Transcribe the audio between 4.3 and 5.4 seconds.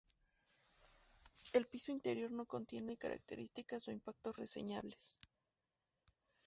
reseñables.